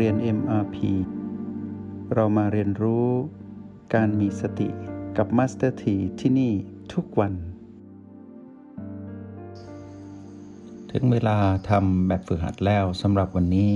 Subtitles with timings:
[0.00, 0.76] เรียน MRP
[2.14, 3.08] เรามาเรียนรู้
[3.94, 4.68] การมีสติ
[5.16, 6.52] กับ Master T ที่ที่นี่
[6.92, 7.32] ทุกวัน
[10.90, 11.38] ถึงเวลา
[11.70, 13.72] ทำแบบฝึกหัดแล้วสำหรับวันนี้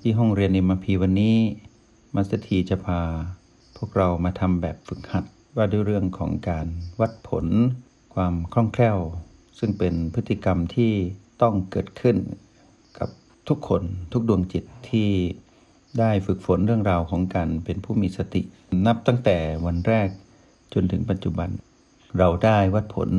[0.00, 1.36] ที่ห้องเรียน MRP วันนี้
[2.14, 3.00] Master T จะพา
[3.76, 5.24] พวกเรามาทำแบบฝึกหัด
[5.56, 6.66] ว่าด้วยเรื่องของการ
[7.00, 7.46] วัดผล
[8.14, 8.98] ความคล่องแคล่ว
[9.58, 10.92] ซึ่งเป็นพฤติกรรมที่
[11.42, 12.16] ต้องเกิดขึ้น
[12.98, 13.08] กับ
[13.48, 15.10] ทุกคนทุกดวงจิตที่
[15.98, 18.42] ได้ฝึกฝนเรื่องราวของการเป็นผู้มีสติ
[18.86, 20.08] นับตั้งแต่วันแรก
[20.74, 21.50] จนถึงปัจจุบัน
[22.18, 23.10] เราได้วัดผล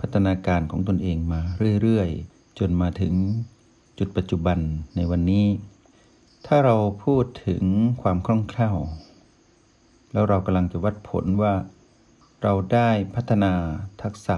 [0.00, 1.40] พัฒนาการของตนเองมา
[1.82, 3.14] เรื่อยๆ จนมาถึง
[3.98, 4.58] จุดปัจจุบัน
[4.96, 5.46] ในวันนี้
[6.46, 7.62] ถ้าเราพูดถึง
[8.02, 8.76] ความคล่องแคล่ว
[10.12, 11.54] แล้วเรากำลังจะวัดผลว่า
[12.42, 13.52] เราได้พัฒนา
[14.02, 14.36] ทักษะ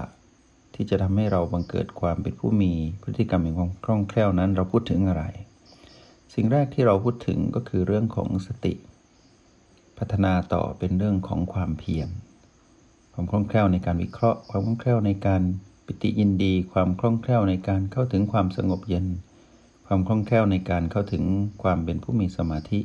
[0.81, 5.23] ที่จะทำให้เราบังเกิดความเป็นผู้มีพฤติกรรมแห่งความคล่องแคล่วนั้น เราพูดถึงอะไร
[6.33, 8.73] สิ่งแรกที่เราพูดถึงก็คือเรื่องของสติ
[9.97, 12.09] พัฒนาต่อเป็นเรื่องของความเพียร
[13.13, 15.41] ความคล่องแคล่วในการวิเคราะห์ ความคล่องแคล่วในการ
[15.85, 19.05] ปิติยินดี ความคล่องแคล่วในการเข้าถึงความสงบเย็น
[19.85, 21.23] ความคล่องแคล่วในการเข้าถึง
[21.63, 22.79] ความเป็นผู้มีสมาธิ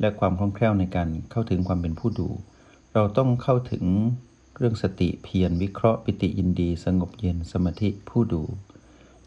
[0.00, 2.28] และความคล่องแคล่วในการเข้าถึงความเป็นผู้ดู
[2.94, 3.84] เราต้องเข้าถึง
[4.58, 8.42] เรื่องสติเพียรวิเคราะห์ปิติยินดี สงบเย็นสมาธิผู้ดู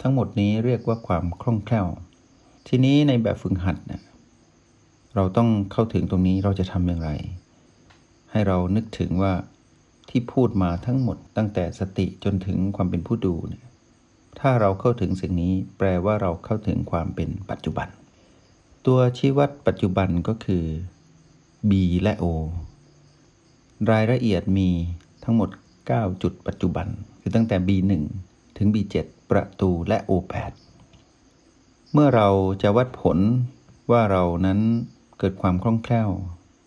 [0.01, 1.87] ทั้งหมดนี้เรียกว่าความคล่องแคล่ว
[2.67, 4.01] ทีนี้ในแบบฝึกหัดเนี่ย
[5.15, 7.09] เราต้องเข้าถึงตรงนี้เราจะทำอย่างไร
[8.31, 9.33] ให้เรานึกถึงว่า
[10.09, 13.65] ที่พูดมาทั้งหมดตั้งแต่สติจนถึงความเป็นผู้ดูเนี่ย
[14.39, 17.87] ถ้าเราเข้าถึงสิ่งนี้แปลว่าเราเข้าถึงความเป็นปัจจุบัน
[18.85, 20.65] ตัวชี้วัดปัจจุบันก็คือ
[21.69, 21.71] B
[22.03, 22.25] และ O
[23.91, 24.69] รายละเอียดมี
[25.31, 25.51] ทั้งหมด
[25.87, 26.87] 9 จุดปัจจุบัน
[27.21, 27.91] คือตั้งแต่ B1
[28.57, 28.95] ถึง B7
[29.31, 30.53] ประตูและ O8
[31.93, 32.27] เมื่อเรา
[32.61, 33.17] จะวัดผล
[33.91, 34.59] ว่าเรานั้น
[35.19, 36.09] เกิดความคล่องแคล่ว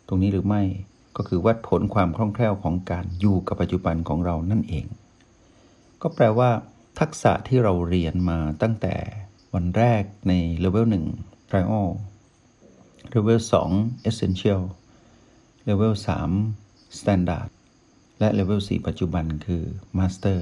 [0.09, 0.63] ตรงนี้หรือไม่
[1.17, 4.87] ก็คือวัดผลความคล่องแคล่วของการอยู่กับปัจจุบันของเรานั่นเอง
[6.03, 6.51] ก็แปลว่า
[7.01, 8.95] ทักษะที่เราเรียนมาตั้งแต่
[9.55, 10.87] วันแรกในเลเวล
[11.19, 11.89] 1 Trial
[13.11, 13.41] เลเวล
[13.75, 14.63] 2 Essential
[15.65, 15.95] เลเวล
[16.45, 17.49] 3 Standard
[18.23, 19.63] และเลเวล4ปัจจุบันคือ
[19.99, 20.41] Master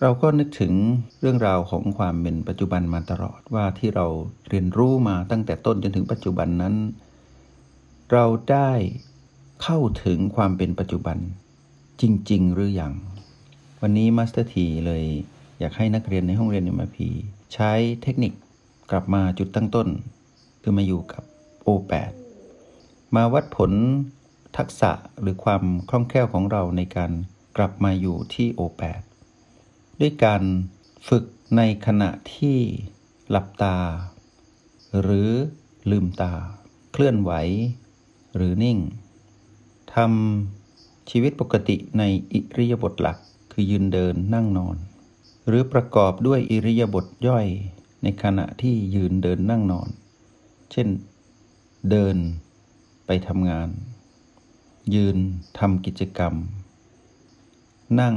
[0.00, 0.72] เราก็นึกถึง
[1.20, 4.06] เรื่องราวของความเป็นปัจจุบันมาตลอดว่าที่เรา
[4.48, 6.74] เรียนรู้มาตั้งแต่ต้นจนถึงปัจจุบันนั้น
[8.12, 8.72] เราได้
[9.62, 11.18] เข้าถึงความเป็นปัจจุบัน
[12.00, 12.94] จริง ๆ หรือยัง
[13.82, 15.04] วันนี้ Master T เลย
[15.60, 17.08] อยากให้นักเรียนในห้องเรียนมพี
[17.54, 17.72] ใช้
[18.02, 18.32] เทคนิค
[18.90, 19.88] กลับมาจุดตั้งต้น
[20.62, 21.22] คือมาอยู่กับ
[21.66, 22.12] O8
[23.16, 23.72] มาวัดผล
[24.56, 27.12] ทักษะหรือความคล่องแคล่วของเราในการ
[27.56, 29.02] กลับมาอยู่ที่ O8
[30.00, 30.42] ด้วยการ
[31.08, 31.24] ฝึก
[31.56, 32.58] ในขณะที่
[33.30, 33.78] หลับตา
[35.00, 35.30] หรือ
[35.90, 36.34] ลืมตา
[36.92, 37.32] เคลื่อนไหว
[38.36, 38.78] หรือนิ่ง
[39.94, 43.18] ทำชีวิตปกติในอิริยาบถหลัก
[43.52, 44.76] คือยืนเดินนั่งนอน
[45.48, 47.46] หรือประกอบด้วยอิริยาบถย่อย
[48.02, 49.88] ในขณะที่ยืนเดินนั่งนอน
[50.72, 50.88] เช่น
[51.90, 52.16] เดิน
[53.06, 53.68] ไปทำงาน
[54.94, 55.16] ยืน
[55.58, 56.34] ทำกิจกรรม
[58.00, 58.16] นั่ง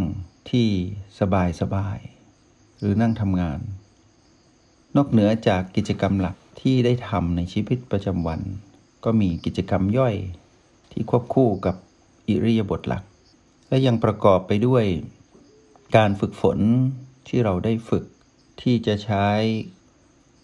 [0.50, 0.68] ที่
[1.20, 1.98] สบายสบาย
[2.80, 3.60] หรือนั่งทำงาน
[4.96, 8.42] นอกเหนือจากกิจกรรมหลักที่ได้ทำในชีวิตประจำวัน
[9.04, 10.16] ก็มีกิจกรรมย่อย
[10.92, 11.76] ที่ควบคู่กับ
[12.28, 13.04] อิริยาบถหลัก
[13.70, 14.86] และยังประกอบไปด้วย
[15.96, 16.60] การฝึกฝน
[17.28, 18.06] ที่เราได้ฝึก
[18.62, 19.28] ที่จะใช้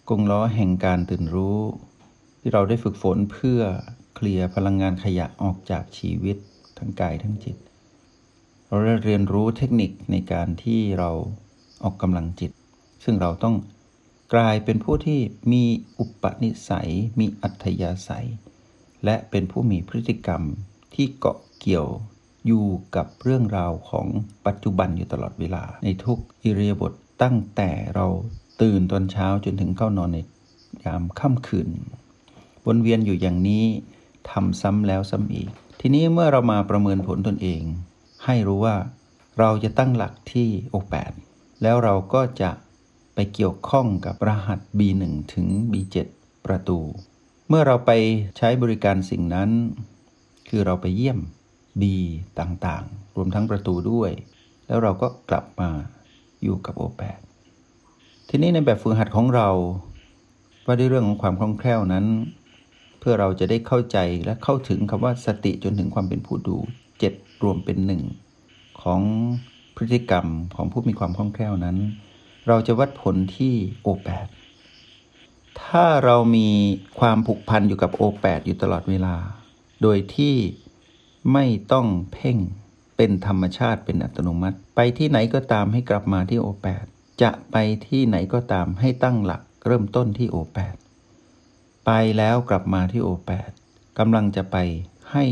[0.08, 1.60] กงล้อแห่งการตื่นรู้
[2.40, 3.60] ที่เราได้ฝึกฝนเพื่อ
[4.14, 6.36] เคลียร์พลังงานขยะออกจากชีวิต
[6.78, 7.56] ทั้งกายทั้งจิต
[8.66, 11.10] เราได้เรียนรู้เทคนิคในการที่เรา
[11.84, 12.50] ออกกำลังจิต
[13.04, 13.56] ซึ่งเราต้อง
[14.34, 15.20] กลายเป็นผู้ที่
[15.52, 15.64] มี
[15.98, 18.28] อุปนิสัย มีอัธยาศัย
[19.04, 20.42] และเป็นผู้มีพฤติกรรม
[20.94, 21.88] ที่เกาะเกี่ยว
[22.46, 22.66] อยู่
[22.96, 24.06] กับเรื่องราวของ
[24.46, 26.92] ปัจจุบันอยู่ตลอดเวลา ในทุกอิริยาบถ
[27.22, 28.06] ตั้งแต่เรา
[28.62, 30.18] ตื่นตอนเช้าจนถึงเข้านอนใน
[30.84, 31.68] ยามค่ำคืน
[32.66, 33.64] วนเวียนอยู่อย่างนี้
[34.30, 35.50] ทำซ้ำแล้วซ้ำอีก
[35.80, 37.62] ทีนี้เมื่อเรามาประเมินผลตนเอง
[38.24, 38.76] ให้รู้ว่า
[39.38, 41.12] เราจะตั้งหลักที่ O8
[41.62, 42.50] แล้วเราก็จะ
[43.14, 45.96] ไปเกี่ยวข้องกับรหัส B1 ถึง B7
[46.46, 46.78] ประตู
[47.48, 47.90] เมื่อเราไป
[48.38, 49.50] ใช้บริการสิ่งนั้น
[50.48, 51.18] คือเราไปเยี่ยม
[51.80, 51.82] B
[52.40, 54.10] ต่างๆ รวมทั้งประตูด้วย
[54.66, 55.70] แล้วเราก็กลับมา
[56.42, 57.20] อยู่กับ O8
[58.28, 59.48] ทีนี้ในแบบฝึกหัดของเรา
[60.66, 62.06] ว่าด้วยเรื่องของความคล่องแคล่วนั้น
[63.06, 66.56] พื่อเราจะได้เข้าใจและเข้าถึงคำว่าสติจนถึงความเป็นผู้ดู
[66.98, 68.02] เจ็ดรวมเป็นหนึ่ง
[68.82, 69.00] ของ
[69.76, 71.76] พฤติกรรมของผู้มีความคล่องแคล่วนั้น
[72.48, 74.28] เราจะวัดผลที่โอแปด
[75.62, 76.48] ถ้าเรามี
[76.98, 79.16] ความผูกพันอยู่กับ O8 อยู่ตลอดเวลา
[79.82, 80.34] โดยที่
[81.32, 82.38] ไม่ต้องเพ่ง
[82.96, 86.86] เป็นธรรมชาติเป็นอัตโนมัติ ไปที่ไหนก็ตามให้กลับมาที่ O8
[87.22, 87.56] จะไป
[87.88, 90.76] ที่ไหนก็ตามให้ตั้งหลักเริ่มต้นที่ O8
[91.86, 93.50] ไปแล้วกลับมาที่ O8
[93.98, 94.56] กำลังจะไป
[95.12, 95.24] ให้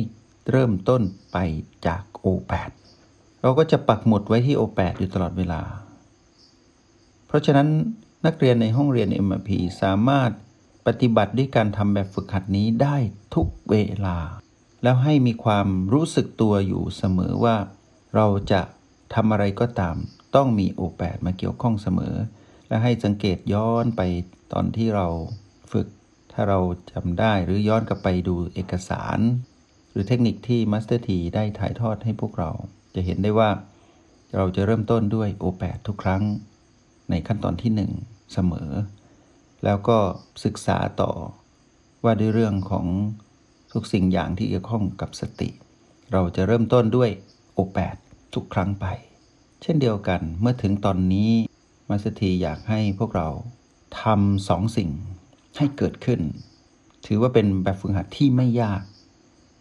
[0.50, 1.02] เริ่มต้น
[1.32, 1.38] ไป
[1.87, 2.70] จาก O8
[3.40, 5.62] เราก็จะปักหมุดไว้ที่ O8 อยู่ตลอดเวลา
[7.26, 7.69] เพราะฉะนั้น
[8.26, 9.50] นักเรียนในห้องเรียน MRP
[9.82, 10.31] สามารถ
[10.87, 12.96] ปฏิบัติด้วยการทำแบบฝึกหัดนี้ได้
[13.34, 13.75] ทุกเว
[14.06, 14.19] ลา
[14.82, 17.56] แล้วให้มีความรู้สึกตัวอยู่เสมอว่า
[18.14, 18.60] เราจะ
[19.14, 19.96] ทำอะไรก็ตาม
[20.34, 22.14] ต้องมี O8 มาเกี่ยวข้องเสมอ
[22.69, 24.02] และให้สังเกตย้อนไป
[24.52, 25.06] ตอนที่เรา
[25.72, 25.87] ฝึก
[26.32, 26.58] ถ้าเรา
[26.93, 29.19] จำได้หรือย้อนกลับไปดูเอกสาร
[29.90, 32.50] หรือเทคนิคที่มัสเตอร์ทีได้ถ่ายทอดให้พวกเรา
[32.94, 33.50] จะเห็นได้ว่า
[34.37, 36.23] เราจะเริ่มต้นด้วย O8 ทุกครั้ง
[37.11, 37.73] ในขั้นตอนที่
[38.05, 38.70] 1 เสมอ
[39.64, 39.99] แล้วก็
[40.44, 41.12] ศึกษาต่อ
[42.05, 42.87] ว่าด้วยเรื่องของ
[43.73, 45.50] ทุกสิ่งอย่างที่เกี่ยวข้องกับสติ
[46.12, 47.11] เราจะเริ่มต้นด้วย
[47.56, 47.96] O8
[48.34, 48.87] ทุกครั้งไป
[49.62, 51.31] เช่นเดียวกันเมื่อถึงตอนนี้
[51.88, 53.29] มัสเตอร์ทีอยากให้พวกเรา
[54.02, 54.90] ทำสองสิ่ง
[55.58, 56.20] ให้เกิดขึ้น
[57.06, 58.82] ถือว่าเป็นแบบฝึกหัดที่ไม่ยาก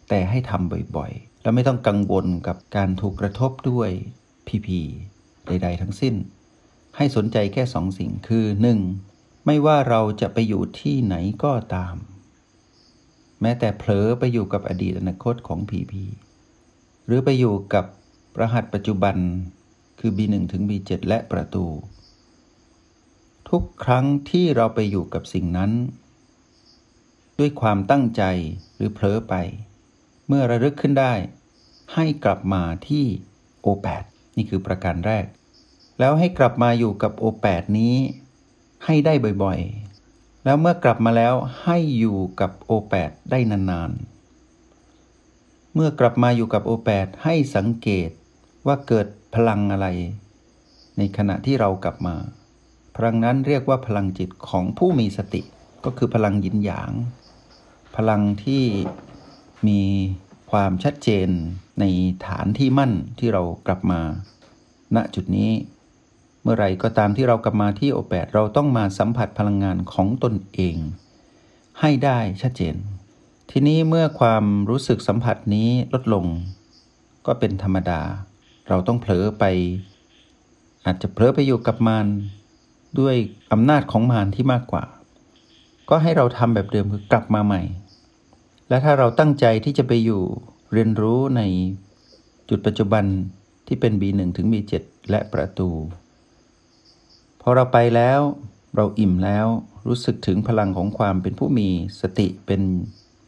[0.08, 3.90] แต่ให้ทำบ่อยๆ แล้วไม่ต้องกังวลกับการถูกกระทบด้วย
[4.46, 4.80] พีพี
[5.46, 6.14] ใด ๆ ทั้งสิ้น
[6.96, 8.44] ให้สนใจแค่สองสิ่งคือ
[8.96, 9.46] 1.
[9.46, 11.96] ไม่ว่าเราจะไปอยู่ที่ไหนก็ตาม
[13.40, 16.04] แม้แต่เผลอไปอยู่กับอดีตอนาคตของพีพี
[17.06, 17.84] หรือไปอยู่กับ
[18.40, 19.16] รหัสปัจจุบัน
[20.00, 21.64] คือ B1 ถึง B7 และประตู
[23.56, 25.72] ทุกครั้งที่เราไปอยู่กับสิ่งนั้น
[27.38, 28.22] ด้วยความตั้งใจ
[28.74, 29.34] หรือเผลอไป
[30.26, 31.14] เมื่อระลึกขึ้นได้
[31.94, 33.04] ให้กลับมาที่
[33.64, 34.04] O8
[34.36, 35.24] นี่คือประการแรก
[35.98, 37.94] แล้วให้กลับมาอยู่กับ O8 นี้
[38.84, 41.34] ให้ได้บ่อยๆ แล้วเมื่อกลับมาแล้ว
[41.64, 48.10] ให้อยู่กับ O8 ได้นานๆ เมื่อกลับมาอยู่กับ O8 ให้สังเกต
[48.66, 49.86] ว่าเกิดพลังอะไร
[50.96, 52.16] ในขณะที่เรากลับมา
[52.96, 55.42] พลังนั้นเรียกว่าพลังจิตของผู้มีสติ
[55.84, 56.92] ก็คือพลังยินหยาง
[57.96, 58.64] พลังที่
[59.68, 59.80] มี
[60.50, 61.28] ความชัดเจน
[61.80, 61.84] ใน
[62.26, 64.00] ฐานที่มั่นที่เรากลับมา
[64.96, 65.50] ณจุดนี้
[66.42, 70.76] เมื่อไรก็ตามที่เรากลับมาที่โอแปดเราต้องมาสัมผัสพลังงานของตนเอง
[71.80, 72.76] ให้ได้ชัดเจน
[73.50, 76.26] ทีนี้เมื่อความรู้สึกสัมผัสนี้ลดลง
[77.26, 78.02] ก็เป็นธรรมดา
[78.68, 79.44] เราต้องเผลอไป
[80.84, 82.06] อาจจะเผลอไปอยู่กับมาร
[82.98, 83.14] ด้วย
[83.52, 84.84] อำนาจของมารที่มากกว่า
[85.88, 87.62] ก็ให้เราทำแบบเดิมคือกลับมาใหม่
[88.68, 90.22] และถ้าเราตั้งใจที่จะไปอยู่
[90.72, 91.42] เรียนรู้ใน
[92.48, 93.04] จุดปัจจุบัน
[93.66, 94.72] ที่เป็น B1 ถึง B7
[95.10, 95.70] และประตู
[97.40, 98.20] พอเราไปแล้ว
[98.76, 99.46] เราอิ่มแล้ว
[99.88, 101.68] รู้สึกถึงพลังของความเป็นผู้มี
[102.00, 102.62] สติเป็น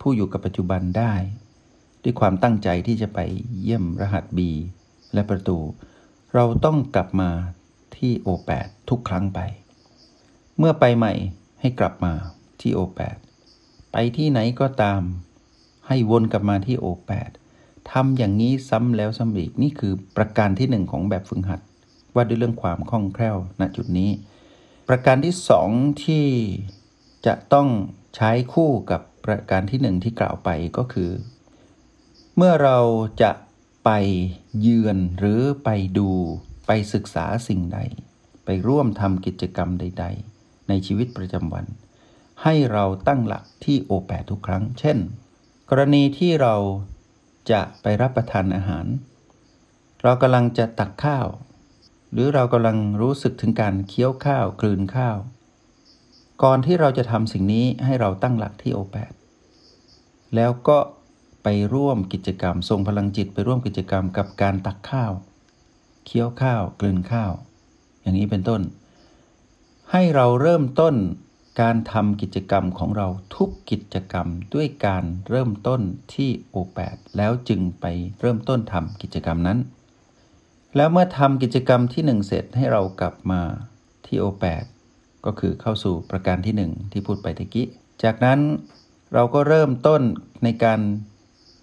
[0.00, 1.12] ผู้อยู่กับปัจจุบันได้
[2.02, 3.19] ด้วยความตั้งใจที่จะไป
[3.62, 4.38] เยี่ยมรหัส B
[5.14, 5.58] และประตู
[6.34, 7.31] เราต้องกลับมา
[7.99, 9.41] ที่ O8 ทุกครั้งไป
[10.58, 11.12] เมื่อไปใหม่
[11.61, 12.12] ให้กลับมา
[12.61, 13.17] ที่ O8
[13.93, 15.02] ไปที่ไหนก็ตาม
[15.87, 17.31] ให้วนกลับมาที่ O8
[17.93, 21.60] ทำอย่างนี้ซ้ำแล้วซ้ำอีกนี่คือประการที่หนึ่งของแบบฝึกหัด
[22.15, 24.10] ว่าด้วยเรื่องความคล่องแคล่วณจุดนี้
[24.89, 25.69] ประการที่สอง
[26.05, 26.27] ที่
[27.27, 27.69] จะต้อง
[28.17, 31.10] ใช้คู่กับประการที่หนึ่งที่กล่าวไปก็คือ
[32.36, 32.79] เมื่อเรา
[33.22, 33.32] จะ
[33.84, 33.91] ไป
[34.60, 36.10] เยือนหรือไปดู
[36.66, 37.78] ไปศึกษาสิ่งใด
[38.44, 40.04] ไปร่วมทำกิจกรรมใด
[40.36, 41.66] ๆ ในชีวิตประจำวัน
[42.42, 44.98] ให้เราตั้งหลักที่โอแปทุกครั้ง เช่น
[45.70, 46.54] กรณีที่เรา
[47.50, 48.86] จะไปรับประทานอาหาร
[50.02, 51.26] เรากำลังจะตักข้าว
[52.12, 55.16] หรือเรากำลังรู้สึกถึงการเคี้ยวข้าวกลืนข้าว
[56.42, 58.96] ก่อนที่เราจะทำสิ่งนี้ให้เราตั้งหลักที่โอแป
[60.34, 60.78] แล้วก็
[61.42, 65.12] ไปร่วมกิจกรรมทรงพลังจิตไปร่วมกิจกรรมกับการตักข้าว
[66.06, 67.32] เคี้ยวข้าวกลืนข้าว
[68.01, 68.61] อย่างนี้เป็นต้น
[69.91, 70.94] ให้เราเริ่มต้น
[71.61, 75.81] การทำกิจกรรมของเราทุกกิจกรรมด้วยการเริ่มต้น
[76.15, 77.84] ที่ O8 แปดแล้วจึงไป
[78.20, 79.58] เริ่มต้นทำกิจกรรมนั้น
[80.77, 83.43] แล้วเมื่อทำกิจกรรมที่1เสร็จให้เรากลับมา
[84.06, 84.65] ที่ O8
[85.27, 87.67] ก็คือเข้าสู่ประการที่1ที่พูดไปตะกี้
[88.03, 88.41] จากนั้น
[89.15, 90.03] เราก็เริ่มต้น
[90.44, 90.81] ในการ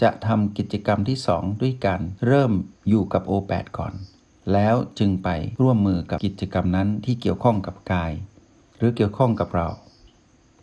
[0.02, 2.52] จะทำกิจกรรมที่2ด้วยการเริ่ม
[2.90, 3.94] อยู่กับ O8 ก่อน
[4.54, 5.30] แล้วจึงไป
[5.62, 8.12] ร่วมมือกับกิจกรรมนั้นที่เกี่ยวข้องกับกาย
[8.78, 9.68] หรือเกี่ยวข้องกับเรา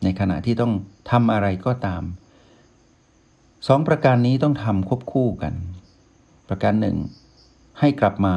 [0.02, 0.72] ในขณะที่ต้อง
[1.10, 2.02] ทำอะไรก็ตาม
[3.66, 5.54] สองประการนี้ต้องทำควบคู่กัน
[6.48, 6.96] ประการหนึ่ง
[7.80, 8.34] ให้กลับมา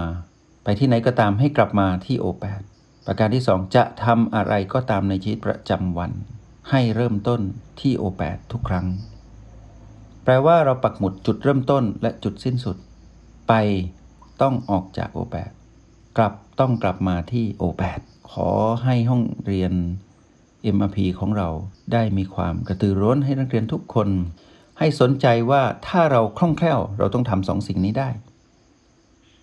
[0.64, 2.64] ไปที่ไหนก็ตามให้กลับมาที่ O8
[3.06, 6.12] ประการที่สองจะทำอะไรก็ตามในชีวิตประจำวัน
[6.70, 7.42] ให้เริ่มต้น
[7.80, 8.88] ที่โอแปดทุกครั้ง
[10.24, 12.78] แปลว่าเราปักหมุดจุดเริ่มต้นและจุดสิ้นสุด
[13.48, 13.54] ไป
[14.42, 15.52] ต้องออกจากโอแปด
[16.18, 18.00] กลับต้องกลับมาที่โอแปด
[18.32, 18.50] ขอ
[18.84, 19.74] ให้ห้องเรียน
[20.76, 21.50] MRP ของเรา
[21.94, 24.10] ได้มีความกระตือร้นให้นักเรียนทุกคน
[24.80, 28.10] ให้สนใจว่าถ้าเราคล่องแคล่วเราต้องทำสองสิ่งนี้ได้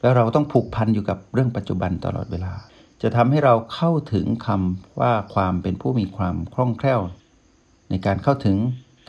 [0.01, 2.53] แล้วเราต้องผูกพันอยู่กับเรื่องปัจจุบันตลอดเวลา
[3.03, 7.01] จะทำให้เราเข้าถึงคำว่าความเป็นผู้มีความคล่องแคล่ว
[7.91, 8.57] ในการเข้าถึง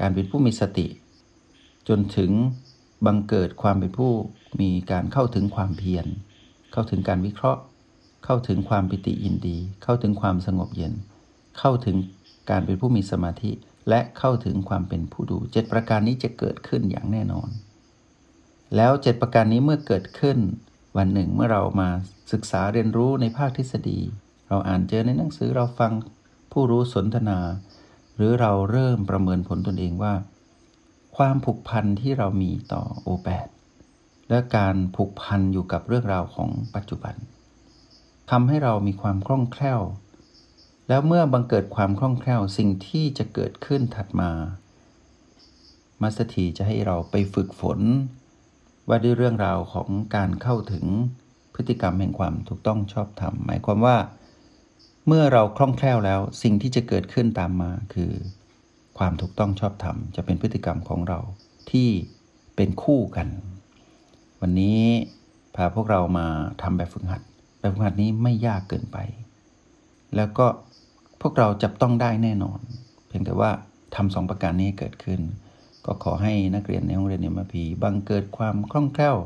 [0.01, 0.87] การเป็นผู้มีสติ
[1.87, 2.31] จนถึง
[3.05, 4.13] บังเกิดความเป็นผู้
[4.61, 6.05] มีการเข้าถึงความเพียร
[6.71, 7.61] เข้าถึงการวิเคราะห์
[8.25, 10.93] เข้าถึงความปิติยินดี เข้าถึงความสงบเย็น
[11.59, 11.95] เข้าถึง
[12.49, 13.51] การเป็นผู้มีสมาธิ
[13.89, 17.49] และเข้าถึงความเป็นผู้ดูเจ็ดประการนี้จะเกิดขึ้นอย่างแน่นอน
[18.75, 20.37] แล้วเจ็ดประการนี้เมื่อเกิดขึ้น
[20.97, 21.89] วันหนึ่งเมื่อเรามา
[22.31, 23.99] ศึกษาเรียนรู้ในภาคทฤษฎี
[24.47, 25.91] เราอ่านเจอในหนังสือเราฟัง
[26.51, 27.39] ผู้รู้สนทนา
[28.15, 30.13] หรือเราเริ่มประเมินผลตนเองว่า
[31.17, 33.47] ความผูกพันที่เรามีต่อโอแปด
[34.29, 37.15] และการผูกพันอยู่กับเรื่องราวของปัจจุบัน
[38.31, 39.81] ทำให้เรามีความคล่องแคล่ว
[40.89, 44.31] แล้วเมื่อบังเกิดความคล่องแคล่วสิ่งที่จะเกิดขึ้นถัดมา
[46.01, 47.79] มัสถีจะให้เราไปฝึกฝน
[48.87, 50.85] ว่าด้วยเรื่องราวของการเข้าถึง
[51.55, 53.97] พฤติกรรมแห่งความถูกต้องชอบธรรมหมายความว่า
[55.07, 58.11] เมื่อเราคล่องแคล่วแล้วสิ่งที่จะเกิดขึ้นตามมาคือ
[58.99, 61.19] ความถูกต้องชอบธรรมจะเป็นพฤติกรรมของเรา
[61.71, 61.89] ที่
[62.55, 63.27] เป็นคู่กัน
[64.41, 64.81] วันนี้
[65.55, 66.27] พาพวกเรามา
[66.61, 67.21] ทำแบบฝึกหัด
[67.59, 68.97] แบบฝึกหัดนี้ไม่ยากเกินไป
[70.15, 70.45] แล้วก็
[71.21, 72.59] พวกเราจับต้องได้แน่นอน
[73.07, 73.49] เพียงแต่ว่า
[73.95, 75.21] ทำสองประการนี้เกิดขึ้น
[75.85, 79.17] ก็ขอให้นักเรียนในห้องเรียนเอ็มพีบังเกิดความคล่องแคล่ว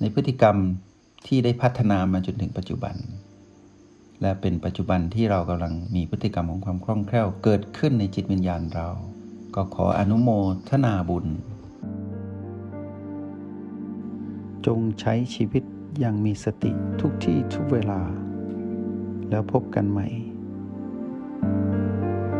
[0.00, 0.56] ในพฤติกรรม
[1.26, 2.94] ที่ได้พัฒนามาจนถึงปัจจุบัน
[4.22, 8.88] และเป็นปัจจุบันที่เรากำลังมีพฤติกรรมของความคล่องแคล่วเกิดขึ้นในจิตวิญญาณเรา
[9.54, 10.28] ก็ขออนุโม
[10.68, 11.26] ทนาบุญ
[14.66, 15.62] จงใช้ชีวิต
[16.00, 18.00] อย่างมีสติทุกที่ทุกเวลา
[19.30, 20.06] แล้วพบกันใหม่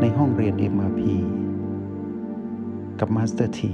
[0.00, 1.00] ในห้องเรียน MRP
[3.00, 3.72] กับมาสเตอร์ที